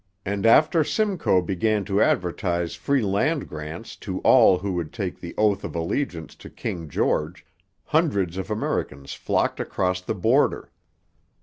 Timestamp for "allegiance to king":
5.75-6.89